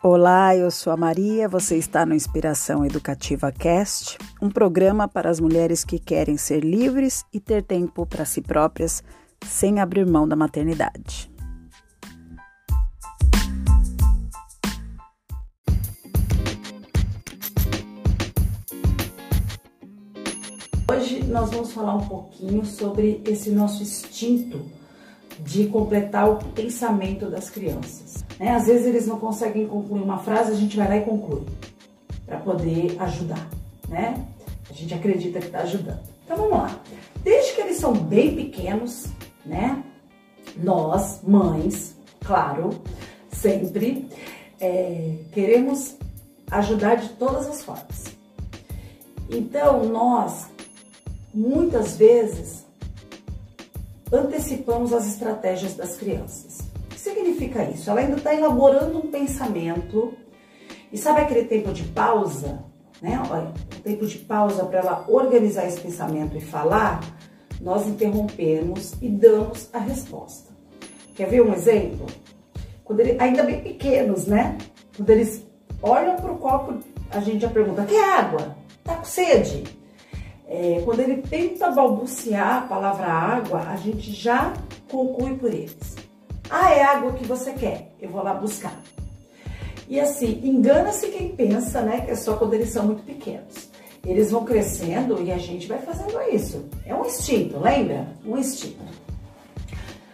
Olá, 0.00 0.54
eu 0.54 0.70
sou 0.70 0.92
a 0.92 0.96
Maria, 0.96 1.48
você 1.48 1.76
está 1.76 2.06
no 2.06 2.14
Inspiração 2.14 2.86
Educativa 2.86 3.50
Cast, 3.50 4.16
um 4.40 4.48
programa 4.48 5.08
para 5.08 5.28
as 5.28 5.40
mulheres 5.40 5.84
que 5.84 5.98
querem 5.98 6.36
ser 6.36 6.60
livres 6.60 7.24
e 7.32 7.40
ter 7.40 7.64
tempo 7.64 8.06
para 8.06 8.24
si 8.24 8.40
próprias 8.40 9.02
sem 9.44 9.80
abrir 9.80 10.06
mão 10.06 10.28
da 10.28 10.36
maternidade. 10.36 11.28
Hoje 20.88 21.24
nós 21.24 21.50
vamos 21.50 21.72
falar 21.72 21.96
um 21.96 22.06
pouquinho 22.06 22.64
sobre 22.64 23.20
esse 23.26 23.50
nosso 23.50 23.82
instinto 23.82 24.64
de 25.40 25.66
completar 25.66 26.30
o 26.30 26.36
pensamento 26.52 27.28
das 27.28 27.50
crianças. 27.50 28.27
Né? 28.38 28.50
Às 28.50 28.66
vezes 28.66 28.86
eles 28.86 29.06
não 29.06 29.18
conseguem 29.18 29.66
concluir 29.66 30.02
uma 30.02 30.18
frase, 30.18 30.52
a 30.52 30.54
gente 30.54 30.76
vai 30.76 30.88
lá 30.88 30.96
e 30.96 31.04
conclui 31.04 31.42
para 32.24 32.38
poder 32.38 32.96
ajudar, 33.00 33.48
né? 33.88 34.24
A 34.68 34.72
gente 34.72 34.92
acredita 34.94 35.40
que 35.40 35.46
está 35.46 35.60
ajudando. 35.60 36.00
Então 36.24 36.36
vamos 36.36 36.52
lá. 36.52 36.80
Desde 37.24 37.54
que 37.54 37.60
eles 37.62 37.78
são 37.78 37.92
bem 37.94 38.36
pequenos, 38.36 39.06
né? 39.44 39.82
Nós, 40.56 41.20
mães, 41.22 41.96
claro, 42.20 42.70
sempre 43.30 44.08
é, 44.60 45.16
queremos 45.32 45.96
ajudar 46.50 46.96
de 46.96 47.08
todas 47.10 47.46
as 47.46 47.62
formas. 47.62 48.04
Então 49.30 49.84
nós, 49.84 50.46
muitas 51.32 51.96
vezes, 51.96 52.66
antecipamos 54.12 54.92
as 54.92 55.06
estratégias 55.06 55.74
das 55.74 55.96
crianças. 55.96 56.67
Significa 57.08 57.64
isso? 57.64 57.88
Ela 57.88 58.00
ainda 58.00 58.16
está 58.16 58.34
elaborando 58.34 58.98
um 58.98 59.10
pensamento 59.10 60.12
e 60.92 60.98
sabe 60.98 61.22
aquele 61.22 61.44
tempo 61.44 61.72
de 61.72 61.84
pausa, 61.84 62.62
né? 63.00 63.18
O 63.22 63.80
tempo 63.80 64.06
de 64.06 64.18
pausa 64.18 64.62
para 64.66 64.80
ela 64.80 65.04
organizar 65.08 65.66
esse 65.66 65.80
pensamento 65.80 66.36
e 66.36 66.40
falar, 66.40 67.00
nós 67.62 67.86
interrompemos 67.86 68.92
e 69.00 69.08
damos 69.08 69.70
a 69.72 69.78
resposta. 69.78 70.52
Quer 71.14 71.30
ver 71.30 71.40
um 71.40 71.54
exemplo? 71.54 72.04
Quando 72.84 73.00
ele, 73.00 73.16
ainda 73.18 73.42
bem 73.42 73.62
pequenos, 73.62 74.26
né? 74.26 74.58
Quando 74.94 75.08
eles 75.08 75.46
olham 75.82 76.16
para 76.16 76.30
o 76.30 76.36
copo, 76.36 76.74
a 77.10 77.20
gente 77.20 77.40
já 77.40 77.48
pergunta: 77.48 77.86
quer 77.86 78.18
água? 78.18 78.54
Tá 78.84 78.96
com 78.96 79.04
sede? 79.04 79.64
É, 80.46 80.82
quando 80.84 81.00
ele 81.00 81.22
tenta 81.22 81.70
balbuciar 81.70 82.64
a 82.64 82.66
palavra 82.66 83.06
água, 83.06 83.60
a 83.60 83.76
gente 83.76 84.12
já 84.12 84.52
conclui 84.90 85.36
por 85.36 85.48
eles. 85.48 86.07
Ah, 86.50 86.72
é 86.72 86.82
água 86.82 87.12
que 87.12 87.24
você 87.24 87.52
quer, 87.52 87.92
eu 88.00 88.08
vou 88.08 88.22
lá 88.22 88.34
buscar. 88.34 88.80
E 89.88 89.98
assim, 89.98 90.40
engana-se 90.44 91.08
quem 91.08 91.34
pensa, 91.34 91.80
né, 91.80 92.02
que 92.02 92.10
é 92.10 92.14
só 92.14 92.36
quando 92.36 92.54
eles 92.54 92.70
são 92.70 92.84
muito 92.84 93.02
pequenos. 93.02 93.68
Eles 94.04 94.30
vão 94.30 94.44
crescendo 94.44 95.22
e 95.22 95.32
a 95.32 95.38
gente 95.38 95.66
vai 95.66 95.78
fazendo 95.78 96.20
isso. 96.32 96.64
É 96.86 96.94
um 96.94 97.04
instinto, 97.04 97.58
lembra? 97.58 98.06
Um 98.24 98.36
instinto. 98.38 98.82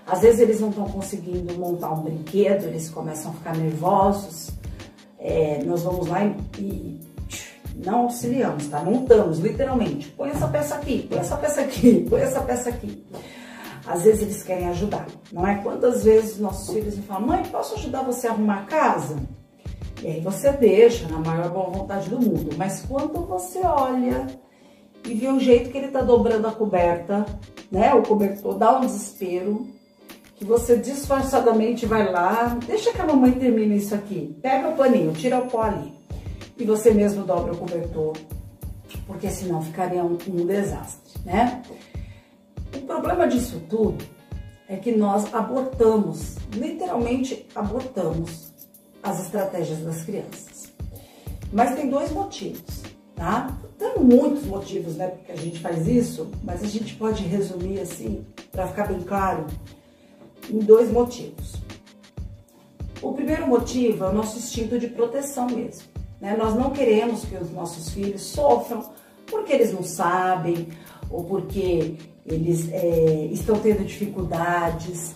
Às 0.07 0.21
vezes 0.21 0.41
eles 0.41 0.61
não 0.61 0.71
estão 0.71 0.89
conseguindo 0.89 1.55
montar 1.59 1.93
um 1.93 2.03
brinquedo, 2.03 2.65
eles 2.67 2.91
começam 2.91 3.31
a 3.31 3.35
ficar 3.35 3.57
nervosos. 3.57 4.51
É, 5.19 5.63
nós 5.65 5.83
vamos 5.83 6.07
lá 6.09 6.25
e 6.59 7.01
não 7.77 8.03
auxiliamos, 8.03 8.67
tá? 8.69 8.81
Montamos, 8.81 9.39
literalmente. 9.39 10.09
Põe 10.11 10.31
essa 10.31 10.47
peça 10.47 10.75
aqui, 10.75 11.07
põe 11.09 11.19
essa 11.19 11.37
peça 11.37 11.61
aqui, 11.63 12.07
põe 12.09 12.21
essa 12.21 12.41
peça 12.43 12.69
aqui. 12.69 13.05
Às 13.87 14.05
vezes 14.05 14.23
eles 14.23 14.43
querem 14.43 14.69
ajudar, 14.69 15.07
não 15.33 15.47
é? 15.47 15.57
Quantas 15.63 16.05
vezes 16.05 16.39
nossos 16.39 16.73
filhos 16.73 16.97
me 16.97 17.03
falam, 17.03 17.27
mãe, 17.27 17.43
posso 17.45 17.75
ajudar 17.75 18.03
você 18.03 18.27
a 18.27 18.31
arrumar 18.31 18.61
a 18.61 18.65
casa? 18.65 19.17
E 20.03 20.07
aí 20.07 20.21
você 20.21 20.53
deixa, 20.53 21.07
na 21.09 21.19
maior 21.19 21.51
boa 21.51 21.71
vontade 21.71 22.09
do 22.09 22.21
mundo. 22.21 22.51
Mas 22.57 22.85
quando 22.89 23.27
você 23.27 23.61
olha 23.61 24.27
e 25.07 25.15
vê 25.15 25.29
o 25.29 25.39
jeito 25.39 25.71
que 25.71 25.79
ele 25.79 25.89
tá 25.89 26.01
dobrando 26.01 26.47
a 26.47 26.53
coberta, 26.53 27.27
né? 27.71 27.93
O 27.95 28.03
cobertor 28.03 28.57
dá 28.57 28.79
um 28.79 28.81
desespero, 28.81 29.67
que 30.35 30.45
você 30.45 30.77
disfarçadamente 30.77 31.87
vai 31.87 32.11
lá, 32.11 32.59
deixa 32.67 32.93
que 32.93 33.01
a 33.01 33.07
mamãe 33.07 33.33
termine 33.33 33.77
isso 33.77 33.95
aqui. 33.95 34.37
Pega 34.43 34.69
o 34.69 34.77
paninho, 34.77 35.13
tira 35.13 35.39
o 35.39 35.47
pó 35.47 35.63
ali 35.63 35.95
e 36.57 36.65
você 36.65 36.93
mesmo 36.93 37.25
dobra 37.25 37.53
o 37.53 37.57
cobertor, 37.57 38.13
porque 39.07 39.29
senão 39.29 39.61
ficaria 39.61 40.05
um, 40.05 40.17
um 40.29 40.47
desastre, 40.47 41.21
né? 41.25 41.63
Problema 42.87 43.27
disso 43.27 43.63
tudo 43.69 44.05
é 44.69 44.77
que 44.77 44.93
nós 44.93 45.33
abortamos, 45.35 46.37
literalmente 46.53 47.47
abortamos 47.55 48.53
as 49.03 49.21
estratégias 49.21 49.81
das 49.81 50.03
crianças. 50.03 50.73
Mas 51.53 51.75
tem 51.75 51.89
dois 51.89 52.11
motivos, 52.11 52.83
tá? 53.15 53.57
Tem 53.79 53.99
muitos 53.99 54.45
motivos, 54.45 54.97
né, 54.97 55.09
porque 55.09 55.33
a 55.33 55.37
gente 55.37 55.61
faz 55.61 55.87
isso, 55.87 56.31
mas 56.43 56.63
a 56.63 56.67
gente 56.67 56.95
pode 56.97 57.23
resumir 57.25 57.81
assim, 57.81 58.25
para 58.51 58.67
ficar 58.67 58.89
bem 58.89 59.01
claro, 59.03 59.47
em 60.51 60.59
dois 60.59 60.91
motivos. 60.91 61.55
O 63.03 63.13
primeiro 63.13 63.47
motivo 63.47 64.05
é 64.05 64.09
o 64.09 64.15
nosso 64.15 64.39
instinto 64.39 64.79
de 64.79 64.89
proteção 64.89 65.47
mesmo. 65.47 65.89
Né? 66.21 66.35
Nós 66.37 66.55
não 66.55 66.71
queremos 66.71 67.25
que 67.25 67.37
os 67.37 67.51
nossos 67.51 67.91
filhos 67.91 68.23
sofram 68.23 68.91
porque 69.27 69.53
eles 69.53 69.73
não 69.73 69.83
sabem 69.83 70.69
ou 71.11 71.25
porque 71.25 71.97
eles 72.27 72.69
é, 72.73 73.29
estão 73.33 73.59
tendo 73.59 73.85
dificuldades. 73.85 75.15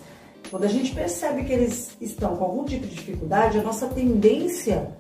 Quando 0.51 0.65
a 0.65 0.69
gente 0.69 0.95
percebe 0.95 1.45
que 1.45 1.53
eles 1.53 1.97
estão 2.01 2.37
com 2.37 2.45
algum 2.45 2.65
tipo 2.65 2.87
de 2.87 2.95
dificuldade, 2.95 3.59
a 3.59 3.63
nossa 3.63 3.87
tendência 3.89 4.91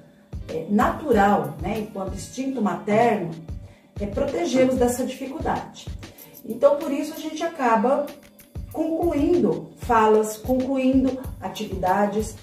é, 0.49 0.67
natural, 0.69 1.57
né, 1.61 1.81
enquanto 1.81 2.15
instinto 2.15 2.61
materno, 2.61 3.31
é 4.01 4.07
protegê-los 4.07 4.77
dessa 4.77 5.05
dificuldade. 5.05 5.89
Então, 6.45 6.77
por 6.77 6.93
isso, 6.93 7.15
a 7.15 7.19
gente 7.19 7.43
acaba 7.43 8.07
concluindo 8.73 9.71
falas, 9.79 10.37
concluindo 10.37 11.19
atividades 11.41 12.37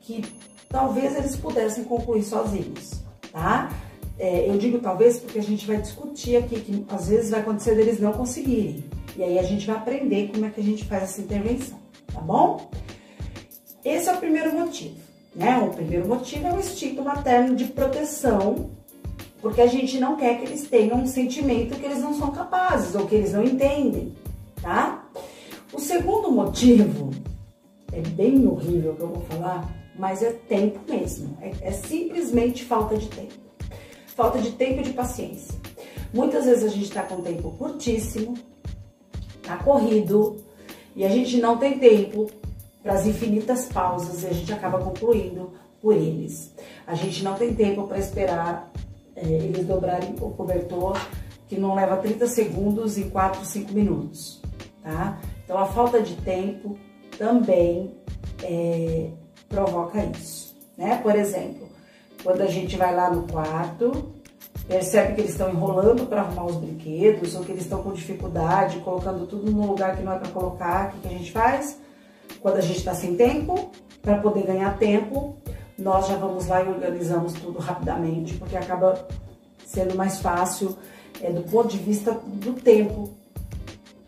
que 0.00 0.24
talvez 0.68 1.16
eles 1.16 1.36
pudessem 1.36 1.84
concluir 1.84 2.22
sozinhos 2.22 2.98
tá? 3.32 3.70
É, 4.18 4.48
eu 4.48 4.58
digo 4.58 4.80
talvez 4.80 5.18
porque 5.18 5.38
a 5.38 5.42
gente 5.42 5.66
vai 5.66 5.76
discutir 5.80 6.36
aqui 6.36 6.60
que 6.60 6.84
às 6.88 7.08
vezes 7.08 7.30
vai 7.30 7.40
acontecer 7.40 7.76
deles 7.76 8.00
não 8.00 8.12
conseguirem. 8.12 8.84
E 9.16 9.22
aí 9.22 9.38
a 9.38 9.42
gente 9.42 9.66
vai 9.66 9.76
aprender 9.76 10.30
como 10.32 10.44
é 10.44 10.50
que 10.50 10.60
a 10.60 10.64
gente 10.64 10.84
faz 10.84 11.04
essa 11.04 11.20
intervenção, 11.20 11.78
tá 12.12 12.20
bom? 12.20 12.68
Esse 13.84 14.08
é 14.08 14.12
o 14.12 14.16
primeiro 14.16 14.52
motivo, 14.54 14.96
né? 15.34 15.58
O 15.58 15.70
primeiro 15.70 16.08
motivo 16.08 16.46
é 16.46 16.52
o 16.52 16.58
instinto 16.58 17.02
materno 17.02 17.54
de 17.54 17.64
proteção, 17.66 18.70
porque 19.40 19.60
a 19.60 19.66
gente 19.66 19.98
não 20.00 20.16
quer 20.16 20.38
que 20.38 20.46
eles 20.46 20.68
tenham 20.68 21.00
um 21.00 21.06
sentimento 21.06 21.78
que 21.78 21.84
eles 21.84 22.00
não 22.00 22.12
são 22.14 22.32
capazes 22.32 22.94
ou 22.94 23.06
que 23.06 23.14
eles 23.14 23.32
não 23.32 23.44
entendem, 23.44 24.12
tá? 24.60 25.08
O 25.72 25.78
segundo 25.78 26.30
motivo 26.30 27.10
é 27.92 28.00
bem 28.00 28.46
horrível 28.46 28.94
que 28.94 29.02
eu 29.02 29.08
vou 29.08 29.22
falar, 29.22 29.68
mas 29.96 30.22
é 30.22 30.32
tempo 30.32 30.80
mesmo. 30.88 31.36
É, 31.40 31.52
é 31.60 31.72
simplesmente 31.72 32.64
falta 32.64 32.96
de 32.96 33.06
tempo. 33.08 33.47
Falta 34.18 34.40
de 34.40 34.50
tempo 34.50 34.80
e 34.80 34.82
de 34.82 34.92
paciência. 34.94 35.54
Muitas 36.12 36.44
vezes 36.44 36.64
a 36.64 36.68
gente 36.68 36.86
está 36.86 37.04
com 37.04 37.22
tempo 37.22 37.52
curtíssimo, 37.52 38.34
tá 39.44 39.58
corrido, 39.58 40.38
e 40.96 41.04
a 41.04 41.08
gente 41.08 41.36
não 41.36 41.56
tem 41.56 41.78
tempo 41.78 42.28
para 42.82 42.94
as 42.94 43.06
infinitas 43.06 43.66
pausas 43.66 44.24
e 44.24 44.26
a 44.26 44.32
gente 44.32 44.52
acaba 44.52 44.80
concluindo 44.80 45.52
por 45.80 45.94
eles. 45.94 46.52
A 46.84 46.96
gente 46.96 47.22
não 47.22 47.34
tem 47.34 47.54
tempo 47.54 47.86
para 47.86 47.96
esperar 48.00 48.72
é, 49.14 49.24
eles 49.24 49.64
dobrarem 49.64 50.12
o 50.20 50.30
cobertor, 50.30 50.98
que 51.46 51.56
não 51.56 51.76
leva 51.76 51.98
30 51.98 52.26
segundos 52.26 52.98
em 52.98 53.08
4, 53.10 53.44
5 53.44 53.72
minutos, 53.72 54.42
tá? 54.82 55.20
Então 55.44 55.56
a 55.56 55.66
falta 55.66 56.02
de 56.02 56.16
tempo 56.16 56.76
também 57.16 57.94
é, 58.42 59.10
provoca 59.48 60.04
isso, 60.06 60.56
né? 60.76 60.98
Por 61.04 61.14
exemplo, 61.14 61.68
quando 62.22 62.40
a 62.42 62.46
gente 62.46 62.76
vai 62.76 62.94
lá 62.94 63.10
no 63.10 63.22
quarto, 63.28 64.17
percebe 64.68 65.14
que 65.14 65.22
eles 65.22 65.32
estão 65.32 65.50
enrolando 65.50 66.06
para 66.06 66.20
arrumar 66.20 66.44
os 66.44 66.56
brinquedos 66.56 67.34
ou 67.34 67.42
que 67.42 67.50
eles 67.50 67.62
estão 67.62 67.82
com 67.82 67.92
dificuldade, 67.92 68.78
colocando 68.80 69.26
tudo 69.26 69.50
no 69.50 69.66
lugar 69.66 69.96
que 69.96 70.02
não 70.02 70.12
é 70.12 70.18
para 70.18 70.28
colocar, 70.28 70.88
o 70.88 70.90
que, 70.92 71.00
que 71.00 71.14
a 71.14 71.18
gente 71.18 71.32
faz? 71.32 71.78
Quando 72.40 72.58
a 72.58 72.60
gente 72.60 72.78
está 72.78 72.94
sem 72.94 73.16
tempo, 73.16 73.70
para 74.02 74.18
poder 74.18 74.46
ganhar 74.46 74.78
tempo, 74.78 75.38
nós 75.78 76.06
já 76.06 76.16
vamos 76.16 76.46
lá 76.46 76.62
e 76.62 76.68
organizamos 76.68 77.32
tudo 77.32 77.58
rapidamente, 77.58 78.34
porque 78.34 78.56
acaba 78.56 79.08
sendo 79.64 79.94
mais 79.96 80.20
fácil 80.20 80.76
é, 81.22 81.32
do 81.32 81.42
ponto 81.42 81.68
de 81.68 81.78
vista 81.78 82.12
do 82.12 82.52
tempo 82.52 83.10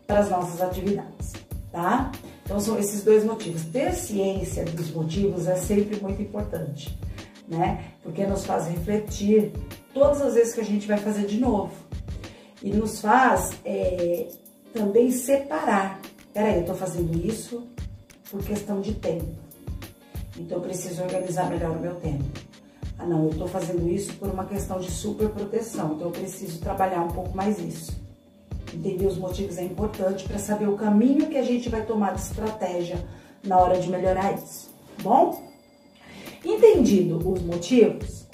para 0.05 0.19
as 0.19 0.29
nossas 0.29 0.61
atividades, 0.61 1.33
tá? 1.71 2.11
Então 2.43 2.59
são 2.59 2.77
esses 2.77 3.03
dois 3.03 3.23
motivos. 3.23 3.63
Ter 3.65 3.93
ciência 3.93 4.65
dos 4.65 4.91
motivos 4.91 5.47
é 5.47 5.55
sempre 5.55 5.99
muito 6.01 6.21
importante, 6.21 6.97
né? 7.47 7.91
Porque 8.03 8.25
nos 8.25 8.45
faz 8.45 8.67
refletir 8.67 9.51
todas 9.93 10.21
as 10.21 10.33
vezes 10.33 10.53
que 10.53 10.61
a 10.61 10.65
gente 10.65 10.87
vai 10.87 10.97
fazer 10.97 11.25
de 11.25 11.39
novo. 11.39 11.73
E 12.61 12.69
nos 12.69 13.01
faz 13.01 13.51
é, 13.65 14.27
também 14.73 15.11
separar. 15.11 15.99
Peraí, 16.33 16.59
eu 16.59 16.65
tô 16.65 16.75
fazendo 16.75 17.15
isso 17.25 17.67
por 18.29 18.43
questão 18.43 18.79
de 18.79 18.93
tempo. 18.93 19.27
Então 20.37 20.57
eu 20.57 20.63
preciso 20.63 21.03
organizar 21.03 21.49
melhor 21.49 21.75
o 21.75 21.79
meu 21.79 21.95
tempo. 21.95 22.23
Ah, 22.97 23.05
não, 23.05 23.23
eu 23.25 23.31
estou 23.31 23.47
fazendo 23.47 23.89
isso 23.89 24.13
por 24.13 24.29
uma 24.29 24.45
questão 24.45 24.79
de 24.79 24.91
super 24.91 25.29
proteção, 25.29 25.93
então 25.93 26.07
eu 26.07 26.11
preciso 26.11 26.59
trabalhar 26.59 27.01
um 27.01 27.07
pouco 27.07 27.35
mais 27.35 27.57
isso. 27.59 27.99
Entender 28.73 29.07
os 29.07 29.17
motivos 29.17 29.57
é 29.57 29.63
importante 29.63 30.23
para 30.27 30.37
saber 30.37 30.69
o 30.69 30.77
caminho 30.77 31.27
que 31.27 31.37
a 31.37 31.43
gente 31.43 31.67
vai 31.67 31.83
tomar 31.83 32.13
de 32.13 32.21
estratégia 32.21 33.03
na 33.43 33.57
hora 33.57 33.79
de 33.79 33.89
melhorar 33.89 34.33
isso, 34.33 34.69
tá 34.97 35.03
bom? 35.03 35.50
Entendido 36.43 37.17
os 37.17 37.41
motivos 37.41 38.25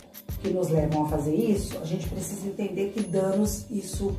que 0.42 0.50
nos 0.50 0.70
levam 0.70 1.06
a 1.06 1.10
fazer 1.10 1.36
isso, 1.36 1.78
a 1.80 1.86
gente 1.86 2.08
precisa 2.08 2.48
entender 2.48 2.92
que 2.92 3.02
danos 3.02 3.66
isso 3.70 4.16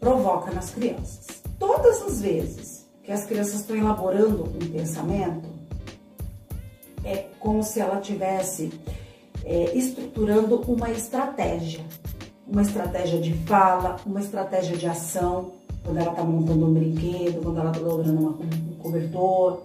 provoca 0.00 0.50
nas 0.50 0.70
crianças. 0.70 1.26
Todas 1.58 2.02
as 2.02 2.20
vezes 2.20 2.86
que 3.02 3.12
as 3.12 3.24
crianças 3.24 3.60
estão 3.60 3.76
elaborando 3.76 4.44
um 4.44 4.70
pensamento, 4.70 5.48
é 7.04 7.26
como 7.38 7.62
se 7.62 7.80
ela 7.80 8.00
tivesse 8.00 8.72
é, 9.44 9.76
estruturando 9.76 10.60
uma 10.62 10.90
estratégia. 10.90 11.84
Uma 12.46 12.62
estratégia 12.62 13.20
de 13.20 13.32
fala, 13.44 13.96
uma 14.06 14.20
estratégia 14.20 14.76
de 14.76 14.86
ação, 14.86 15.52
quando 15.84 15.98
ela 15.98 16.10
está 16.10 16.22
montando 16.24 16.66
um 16.66 16.74
brinquedo, 16.74 17.42
quando 17.42 17.60
ela 17.60 17.70
está 17.70 17.82
dobrando 17.82 18.38
um 18.40 18.76
cobertor. 18.78 19.62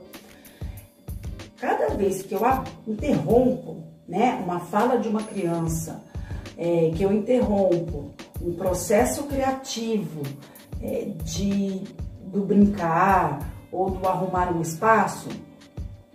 Cada 1.63 1.87
vez 1.95 2.21
que 2.23 2.35
eu 2.35 2.41
interrompo 2.85 3.83
né, 4.05 4.37
uma 4.43 4.59
fala 4.59 4.97
de 4.97 5.07
uma 5.07 5.23
criança, 5.23 6.03
é, 6.57 6.91
que 6.93 7.01
eu 7.01 7.13
interrompo 7.13 8.11
um 8.41 8.53
processo 8.53 9.23
criativo 9.23 10.23
é, 10.81 11.05
de, 11.23 11.81
do 12.25 12.41
brincar 12.41 13.49
ou 13.71 13.91
do 13.91 14.05
arrumar 14.05 14.51
um 14.51 14.61
espaço, 14.61 15.29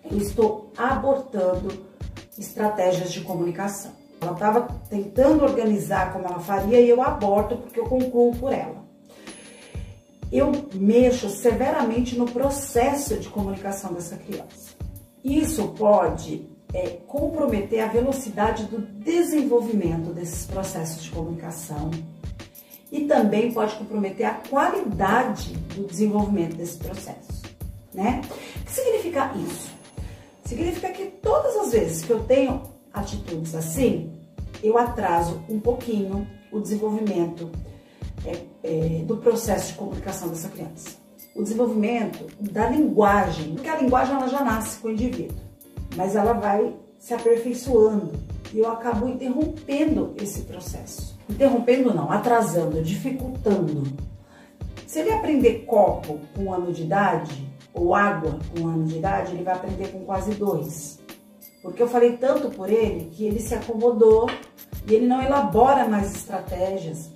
eu 0.05 0.19
estou 0.19 0.71
abortando 0.77 1.83
estratégias 2.39 3.11
de 3.11 3.23
comunicação. 3.23 3.93
Ela 4.21 4.33
estava 4.33 4.69
tentando 4.91 5.45
organizar 5.45 6.13
como 6.13 6.27
ela 6.27 6.41
faria 6.41 6.79
e 6.79 6.91
eu 6.91 7.01
aborto 7.01 7.57
porque 7.57 7.81
eu 7.81 7.87
concluo 7.87 8.37
por 8.37 8.53
ela. 8.53 8.85
Eu 10.31 10.53
mexo 10.75 11.31
severamente 11.31 12.19
no 12.19 12.27
processo 12.27 13.17
de 13.17 13.31
comunicação 13.31 13.95
dessa 13.95 14.19
criança. 14.19 14.77
Isso 15.25 15.69
pode 15.69 16.47
é, 16.73 16.99
comprometer 17.07 17.81
a 17.81 17.89
velocidade 17.89 18.65
do 18.65 18.79
desenvolvimento 18.79 20.13
desses 20.13 20.47
processos 20.47 21.03
de 21.03 21.11
comunicação 21.11 21.91
e 22.91 23.05
também 23.05 23.53
pode 23.53 23.75
comprometer 23.77 24.27
a 24.27 24.35
qualidade 24.35 25.55
do 25.75 25.87
desenvolvimento 25.87 26.57
desse 26.57 26.79
processo, 26.79 27.43
né? 27.93 28.23
O 28.57 28.65
que 28.65 28.73
significa 28.73 29.33
isso? 29.37 29.71
Significa 30.45 30.91
que 30.91 31.07
todas 31.07 31.57
as 31.57 31.73
vezes 31.73 32.05
que 32.05 32.11
eu 32.11 32.25
tenho 32.25 32.63
atitudes 32.93 33.55
assim, 33.55 34.13
eu 34.63 34.79
atraso 34.79 35.43
um 35.49 35.61
pouquinho 35.61 36.27
o 36.51 36.61
desenvolvimento 36.61 37.51
é, 38.25 38.39
é, 38.63 39.05
do 39.05 39.19
processo 39.19 39.73
de 39.73 39.79
comunicação 39.79 40.29
dessa 40.29 40.49
criança. 40.49 41.08
O 41.35 41.43
desenvolvimento 41.43 42.27
da 42.41 42.69
linguagem, 42.69 43.55
porque 43.55 43.69
a 43.69 43.81
linguagem 43.81 44.15
ela 44.17 44.29
já 44.29 44.43
nasce 44.43 44.79
com 44.79 44.89
o 44.89 44.91
indivíduo, 44.91 45.37
mas 45.97 46.17
ela 46.17 46.33
vai 46.33 46.75
se 46.99 47.15
aperfeiçoando 47.15 48.13
e 48.53 48.59
eu 48.59 48.71
acabo 48.71 49.09
interrompendo 49.09 50.15
esse 50.21 50.43
processo. 50.43 51.19
Interrompendo 51.29 51.95
não, 51.95 52.11
atrasando, 52.11 52.83
dificultando. 52.83 53.85
Se 54.87 55.01
ele 55.01 55.13
aprender 55.13 55.65
copo 55.67 56.19
com 56.35 56.45
um 56.45 56.53
ano 56.53 56.73
de 56.73 56.83
idade, 56.83 57.47
ou 57.75 57.95
água 57.95 58.39
com 58.51 58.63
um 58.63 58.69
ano 58.69 58.85
de 58.87 58.97
idade, 58.97 59.33
ele 59.33 59.45
vai 59.45 59.55
aprender 59.55 59.89
com 59.89 60.01
quase 60.01 60.35
dois. 60.35 60.99
Porque 61.63 61.83
eu 61.83 61.89
falei 61.89 62.17
tanto 62.17 62.51
por 62.51 62.71
ele 62.71 63.11
que 63.11 63.25
ele 63.25 63.41
se 63.41 63.55
acomodou 63.55 64.29
e 64.89 64.95
ele 64.95 65.07
não 65.07 65.23
elabora 65.23 65.87
mais 65.87 66.15
estratégias 66.15 67.11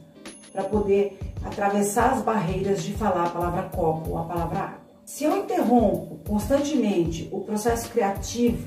para 0.52 0.64
poder 0.64 1.18
atravessar 1.44 2.12
as 2.12 2.22
barreiras 2.22 2.82
de 2.82 2.92
falar 2.92 3.26
a 3.26 3.30
palavra 3.30 3.62
copo 3.64 4.10
ou 4.10 4.18
a 4.18 4.24
palavra 4.24 4.58
água. 4.58 4.78
Se 5.04 5.24
eu 5.24 5.36
interrompo 5.36 6.18
constantemente 6.26 7.28
o 7.32 7.40
processo 7.40 7.88
criativo, 7.90 8.66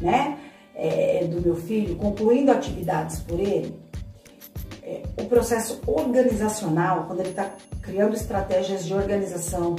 né, 0.00 0.38
é, 0.74 1.24
do 1.24 1.40
meu 1.40 1.56
filho, 1.56 1.96
concluindo 1.96 2.52
atividades 2.52 3.20
por 3.20 3.40
ele, 3.40 3.78
é, 4.82 5.02
o 5.18 5.24
processo 5.24 5.80
organizacional, 5.86 7.04
quando 7.06 7.20
ele 7.20 7.30
está 7.30 7.50
criando 7.80 8.14
estratégias 8.14 8.84
de 8.84 8.92
organização, 8.92 9.76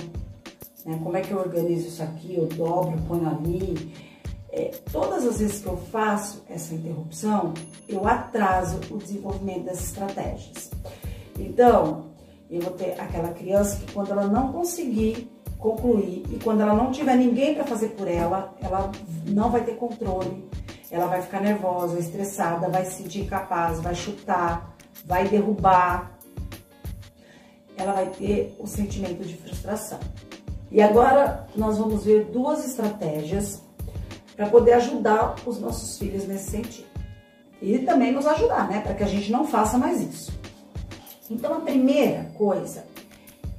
né? 0.88 0.98
Como 1.04 1.18
é 1.18 1.22
que 1.22 1.32
eu 1.32 1.38
organizo 1.38 1.90
isso 1.90 2.02
aqui? 2.02 2.36
Eu 2.36 2.48
dobro, 2.48 2.98
ponho 3.08 3.28
ali. 3.28 3.94
É, 4.50 4.72
todas 4.92 5.26
as 5.28 5.40
vezes 5.40 5.60
que 5.60 5.68
eu 5.68 5.76
faço 5.76 6.44
essa 6.50 6.74
interrupção, 6.74 7.54
eu 7.88 8.08
atraso 8.08 8.80
o 8.90 8.98
desenvolvimento 8.98 9.66
das 9.66 9.84
estratégias. 9.84 10.72
Então, 11.38 12.12
eu 12.50 12.62
vou 12.62 12.72
ter 12.72 13.00
aquela 13.00 13.30
criança 13.30 13.78
que 13.78 13.92
quando 13.92 14.12
ela 14.12 14.28
não 14.28 14.52
conseguir 14.52 15.30
concluir 15.60 16.24
e 16.32 16.40
quando 16.44 16.62
ela 16.62 16.74
não 16.74 16.92
tiver 16.92 17.16
ninguém 17.16 17.56
para 17.56 17.66
fazer 17.66 17.90
por 17.90 18.08
ela, 18.08 18.56
ela 18.62 18.92
não 19.28 19.50
vai 19.50 19.64
ter 19.64 19.76
controle, 19.76 20.48
ela 20.90 21.08
vai 21.08 21.22
ficar 21.22 21.42
nervosa, 21.42 22.00
estressada, 22.00 22.70
vai 22.70 22.86
se 22.86 23.04
sentir 23.04 23.22
incapaz, 23.22 23.80
vai 23.80 23.96
chutar, 23.96 24.76
vai 25.06 25.28
derrubar, 25.28 26.18
ela 27.76 27.94
vai 27.94 28.08
ter 28.08 28.56
o 28.60 28.68
sentimento 28.68 29.24
de 29.24 29.36
frustração. 29.36 30.00
E 30.72 30.82
agora 30.82 31.48
nós 31.56 31.78
vamos 31.78 32.04
ver 32.04 32.26
duas 32.26 32.66
estratégias 32.66 33.62
para 34.36 34.48
poder 34.48 34.74
ajudar 34.74 35.36
os 35.46 35.60
nossos 35.60 35.98
filhos 35.98 36.28
nesse 36.28 36.52
sentido. 36.52 36.88
E 37.62 37.80
também 37.80 38.12
nos 38.12 38.28
ajudar, 38.28 38.70
né? 38.70 38.82
Para 38.82 38.94
que 38.94 39.04
a 39.04 39.08
gente 39.08 39.32
não 39.32 39.48
faça 39.48 39.78
mais 39.78 40.02
isso. 40.02 40.32
Então 41.30 41.54
a 41.54 41.60
primeira 41.60 42.26
coisa 42.36 42.86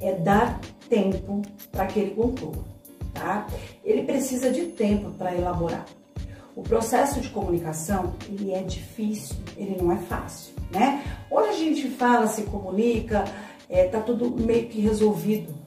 é 0.00 0.15
dar 0.15 0.61
tempo 0.88 1.43
para 1.70 1.87
que 1.87 2.00
ele 2.00 2.11
conclua, 2.12 2.65
tá? 3.12 3.47
Ele 3.85 4.03
precisa 4.05 4.50
de 4.50 4.67
tempo 4.67 5.11
para 5.11 5.35
elaborar. 5.35 5.85
O 6.56 6.62
processo 6.62 7.20
de 7.20 7.29
comunicação, 7.29 8.15
ele 8.29 8.53
é 8.53 8.62
difícil, 8.62 9.37
ele 9.56 9.76
não 9.81 9.93
é 9.93 9.99
fácil, 9.99 10.55
né? 10.73 11.05
Hoje 11.31 11.49
a 11.50 11.53
gente 11.53 11.88
fala, 11.91 12.26
se 12.26 12.43
comunica, 12.43 13.25
é, 13.69 13.87
tá 13.87 14.00
tudo 14.00 14.31
meio 14.43 14.67
que 14.67 14.81
resolvido 14.81 15.59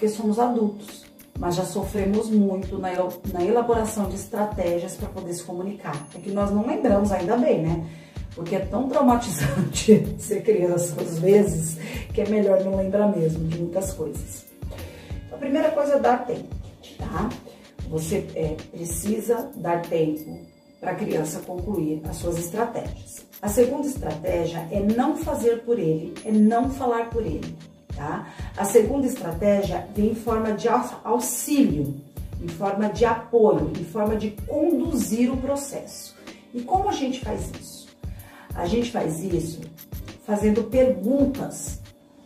porque 0.00 0.08
somos 0.08 0.38
adultos, 0.38 1.04
mas 1.38 1.56
já 1.56 1.64
sofremos 1.66 2.30
muito 2.30 2.78
na, 2.78 2.88
na 3.34 3.44
elaboração 3.44 4.08
de 4.08 4.14
estratégias 4.14 4.96
para 4.96 5.10
poder 5.10 5.34
se 5.34 5.42
comunicar. 5.42 5.94
É 6.14 6.18
que 6.18 6.30
nós 6.30 6.50
não 6.50 6.66
lembramos 6.66 7.12
ainda 7.12 7.36
bem, 7.36 7.60
né? 7.60 7.86
Porque 8.34 8.56
é 8.56 8.60
tão 8.60 8.88
traumatizante 8.88 10.06
ser 10.18 10.42
criança 10.42 11.00
às 11.00 11.18
vezes 11.18 11.78
que 12.12 12.20
é 12.20 12.28
melhor 12.28 12.64
não 12.64 12.76
lembrar 12.76 13.08
mesmo 13.08 13.46
de 13.48 13.58
muitas 13.58 13.92
coisas. 13.92 14.46
Então, 15.26 15.36
a 15.36 15.40
primeira 15.40 15.70
coisa 15.70 15.94
é 15.94 15.98
dar 15.98 16.24
tempo, 16.26 16.54
tá? 16.98 17.28
Você 17.88 18.26
é, 18.36 18.56
precisa 18.70 19.50
dar 19.56 19.82
tempo 19.82 20.38
para 20.80 20.92
a 20.92 20.94
criança 20.94 21.40
concluir 21.40 22.00
as 22.08 22.16
suas 22.16 22.38
estratégias. 22.38 23.26
A 23.42 23.48
segunda 23.48 23.86
estratégia 23.86 24.66
é 24.70 24.80
não 24.80 25.16
fazer 25.16 25.62
por 25.62 25.78
ele, 25.78 26.14
é 26.24 26.30
não 26.30 26.70
falar 26.70 27.10
por 27.10 27.24
ele. 27.24 27.56
Tá? 27.94 28.28
A 28.56 28.64
segunda 28.64 29.06
estratégia 29.06 29.86
vem 29.94 30.12
em 30.12 30.14
forma 30.14 30.52
de 30.52 30.68
auxílio, 30.68 31.96
em 32.40 32.48
forma 32.48 32.88
de 32.88 33.04
apoio, 33.04 33.72
em 33.78 33.84
forma 33.84 34.16
de 34.16 34.30
conduzir 34.46 35.32
o 35.32 35.36
processo. 35.36 36.16
E 36.54 36.62
como 36.62 36.88
a 36.88 36.92
gente 36.92 37.20
faz 37.20 37.50
isso? 37.60 37.79
A 38.54 38.66
gente 38.66 38.90
faz 38.90 39.22
isso 39.22 39.60
fazendo 40.24 40.64
perguntas 40.64 41.80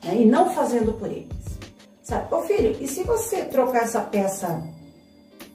né? 0.04 0.22
e 0.22 0.24
não 0.24 0.50
fazendo 0.50 0.92
por 0.92 1.08
eles. 1.08 1.44
Sabe, 2.02 2.34
ô 2.34 2.42
filho, 2.42 2.76
e 2.80 2.86
se 2.86 3.02
você 3.02 3.44
trocar 3.44 3.84
essa 3.84 4.00
peça 4.00 4.62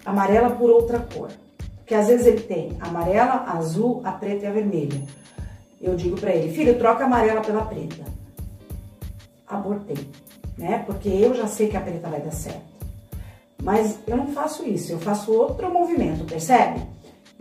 amarela 0.03 0.51
por 0.51 0.69
outra 0.69 0.99
cor? 0.99 1.29
Porque 1.77 1.93
às 1.93 2.07
vezes 2.07 2.25
ele 2.25 2.41
tem 2.41 2.77
amarela, 2.79 3.45
azul, 3.47 4.01
a 4.03 4.11
preta 4.11 4.45
e 4.45 4.47
a 4.47 4.51
vermelha. 4.51 5.01
Eu 5.81 5.95
digo 5.95 6.19
para 6.19 6.31
ele, 6.31 6.51
filho, 6.53 6.77
troca 6.77 7.03
a 7.03 7.07
amarela 7.07 7.41
pela 7.41 7.65
preta 7.65 8.19
abortei, 9.49 10.07
né? 10.57 10.83
Porque 10.85 11.09
eu 11.09 11.33
já 11.33 11.47
sei 11.47 11.67
que 11.67 11.75
a 11.75 11.81
preta 11.81 12.07
vai 12.07 12.21
dar 12.21 12.31
certo. 12.31 12.69
Mas 13.61 13.99
eu 14.07 14.15
não 14.15 14.27
faço 14.27 14.65
isso, 14.65 14.91
eu 14.91 14.99
faço 14.99 15.33
outro 15.33 15.71
movimento, 15.73 16.23
percebe? 16.23 16.81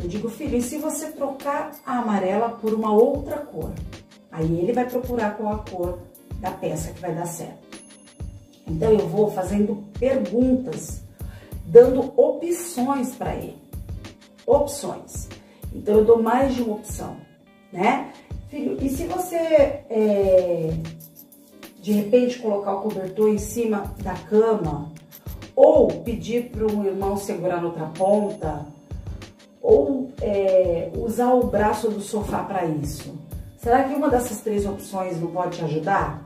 Eu 0.00 0.09
digo, 0.09 0.28
filho, 0.28 0.57
e 0.57 0.62
se 0.62 0.78
você 0.78 1.11
trocar 1.11 1.73
a 1.85 1.99
amarela 1.99 2.50
por 2.50 2.73
uma 2.73 2.93
outra 2.93 3.38
cor? 3.38 3.73
Aí 4.31 4.61
ele 4.61 4.73
vai 4.73 4.88
procurar 4.88 5.37
qual 5.37 5.52
a 5.55 5.59
cor 5.59 5.99
da 6.40 6.52
peça 6.52 6.93
que 6.93 7.00
vai 7.00 7.14
dar 7.14 7.26
certo. 7.26 7.67
Então 8.67 8.93
eu 8.93 9.09
vou 9.09 9.31
fazendo 9.31 9.83
perguntas, 9.99 11.02
dando 11.67 12.12
opções 12.17 13.14
para 13.14 13.35
ele. 13.35 13.59
Opções. 14.47 15.28
Então 15.75 15.99
eu 15.99 16.05
dou 16.05 16.23
mais 16.23 16.55
de 16.55 16.62
uma 16.62 16.76
opção, 16.76 17.17
né? 17.73 18.12
Filho, 18.49 18.78
e 18.81 18.88
se 18.88 19.05
você 19.05 19.37
é, 19.37 20.71
de 21.81 21.93
repente 21.93 22.38
colocar 22.38 22.75
o 22.75 22.83
cobertor 22.83 23.28
em 23.28 23.38
cima 23.38 23.95
da 24.02 24.14
cama, 24.14 24.93
ou 25.57 25.88
pedir 26.02 26.50
para 26.50 26.67
um 26.67 26.85
irmão 26.85 27.17
segurar 27.17 27.61
na 27.61 27.67
outra 27.67 27.87
ponta, 27.87 28.67
ou 29.62 30.12
é, 30.21 30.91
usar 30.97 31.33
o 31.35 31.47
braço 31.47 31.88
do 31.91 32.00
sofá 32.00 32.43
para 32.43 32.65
isso? 32.65 33.17
Será 33.59 33.85
que 33.85 33.95
uma 33.95 34.09
dessas 34.09 34.41
três 34.41 34.65
opções 34.65 35.21
não 35.21 35.29
pode 35.31 35.59
te 35.59 35.65
ajudar? 35.65 36.23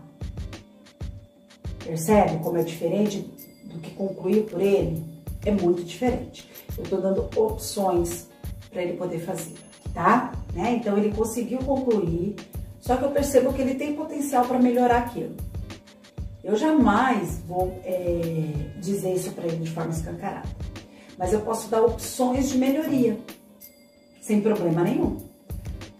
Percebe 1.84 2.38
como 2.42 2.58
é 2.58 2.62
diferente 2.62 3.20
do 3.64 3.78
que 3.78 3.90
concluir 3.92 4.44
por 4.44 4.60
ele? 4.60 5.02
É 5.44 5.50
muito 5.50 5.82
diferente. 5.82 6.48
Eu 6.76 6.84
estou 6.84 7.00
dando 7.00 7.28
opções 7.36 8.28
para 8.70 8.82
ele 8.82 8.96
poder 8.96 9.18
fazer, 9.18 9.54
tá? 9.92 10.32
Né? 10.54 10.76
Então 10.76 10.96
ele 10.96 11.14
conseguiu 11.14 11.58
concluir, 11.58 12.36
só 12.80 12.96
que 12.96 13.04
eu 13.04 13.10
percebo 13.10 13.52
que 13.52 13.60
ele 13.60 13.74
tem 13.74 13.94
potencial 13.94 14.46
para 14.46 14.58
melhorar 14.58 14.98
aquilo. 14.98 15.34
Eu 16.42 16.56
jamais 16.56 17.38
vou 17.46 17.80
é, 17.84 18.52
dizer 18.80 19.14
isso 19.14 19.30
para 19.32 19.46
ele 19.46 19.58
de 19.58 19.70
forma 19.70 19.90
escancarada, 19.90 20.48
mas 21.18 21.32
eu 21.32 21.40
posso 21.40 21.68
dar 21.68 21.82
opções 21.82 22.50
de 22.50 22.58
melhoria, 22.58 23.18
sem 24.20 24.40
problema 24.40 24.82
nenhum. 24.82 25.18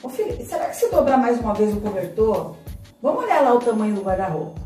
Ô 0.02 0.09
filho, 0.09 0.45
será 0.45 0.69
que 0.69 0.76
se 0.76 0.90
dobrar 0.90 1.16
mais 1.16 1.38
uma 1.38 1.54
vez 1.54 1.75
o 1.75 1.81
cobertor, 1.81 2.57
vamos 3.00 3.25
olhar 3.25 3.42
lá 3.42 3.54
o 3.54 3.61
tamanho 3.61 3.95
do 3.95 4.02
guarda-roupa? 4.02 4.61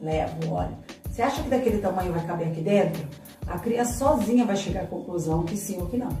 Levo, 0.00 0.52
olha. 0.52 0.78
Você 1.10 1.22
acha 1.22 1.42
que 1.42 1.48
daquele 1.48 1.78
tamanho 1.78 2.12
vai 2.12 2.24
caber 2.24 2.48
aqui 2.48 2.60
dentro? 2.60 3.06
A 3.46 3.58
criança 3.58 3.98
sozinha 3.98 4.46
vai 4.46 4.56
chegar 4.56 4.84
à 4.84 4.86
conclusão 4.86 5.42
que 5.42 5.56
sim 5.56 5.80
ou 5.80 5.86
que 5.86 5.96
não. 5.96 6.16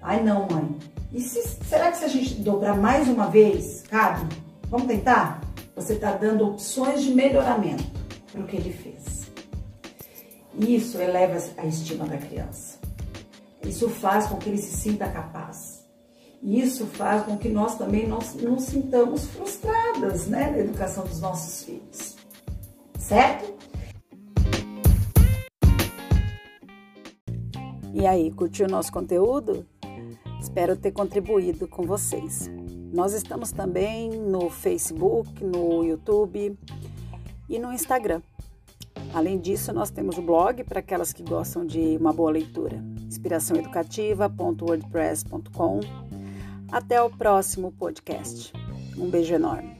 Ai 0.00 0.22
não, 0.22 0.48
mãe. 0.50 0.76
E 1.12 1.20
se, 1.20 1.42
será 1.64 1.90
que 1.90 1.98
se 1.98 2.04
a 2.04 2.08
gente 2.08 2.36
dobrar 2.36 2.76
mais 2.76 3.06
uma 3.06 3.26
vez, 3.26 3.82
cabe? 3.82 4.26
Vamos 4.68 4.86
tentar? 4.86 5.40
Você 5.76 5.94
está 5.94 6.12
dando 6.12 6.46
opções 6.46 7.02
de 7.02 7.14
melhoramento 7.14 7.84
para 8.32 8.40
o 8.40 8.46
que 8.46 8.56
ele 8.56 8.72
fez. 8.72 9.19
Isso 10.58 10.98
eleva 10.98 11.38
a 11.56 11.66
estima 11.66 12.06
da 12.06 12.18
criança. 12.18 12.78
Isso 13.64 13.88
faz 13.88 14.26
com 14.26 14.36
que 14.36 14.48
ele 14.48 14.58
se 14.58 14.76
sinta 14.76 15.08
capaz. 15.08 15.86
Isso 16.42 16.86
faz 16.86 17.24
com 17.24 17.36
que 17.36 17.48
nós 17.48 17.76
também 17.76 18.08
não 18.08 18.18
nos 18.18 18.64
sintamos 18.64 19.26
frustradas 19.26 20.26
né, 20.26 20.50
na 20.50 20.58
educação 20.58 21.04
dos 21.04 21.20
nossos 21.20 21.64
filhos. 21.64 22.16
Certo? 22.98 23.54
E 27.92 28.06
aí, 28.06 28.30
curtiu 28.30 28.66
o 28.66 28.70
nosso 28.70 28.90
conteúdo? 28.90 29.66
Espero 30.40 30.74
ter 30.76 30.92
contribuído 30.92 31.68
com 31.68 31.82
vocês. 31.82 32.50
Nós 32.92 33.12
estamos 33.12 33.52
também 33.52 34.10
no 34.10 34.48
Facebook, 34.48 35.44
no 35.44 35.84
YouTube 35.84 36.58
e 37.48 37.58
no 37.58 37.72
Instagram. 37.72 38.22
Além 39.12 39.38
disso, 39.38 39.72
nós 39.72 39.90
temos 39.90 40.16
o 40.18 40.22
blog 40.22 40.62
para 40.64 40.80
aquelas 40.80 41.12
que 41.12 41.22
gostam 41.22 41.64
de 41.66 41.96
uma 41.96 42.12
boa 42.12 42.30
leitura, 42.30 42.82
inspiraçãoeducativa.wordpress.com. 43.06 45.80
Até 46.70 47.02
o 47.02 47.10
próximo 47.10 47.72
podcast. 47.72 48.52
Um 48.96 49.10
beijo 49.10 49.34
enorme. 49.34 49.79